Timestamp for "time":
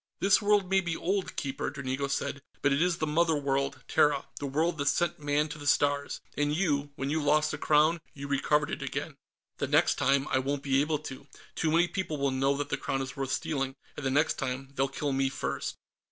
9.99-10.27, 14.39-14.71